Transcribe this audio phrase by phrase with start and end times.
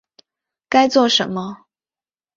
[0.67, 1.65] 该做什么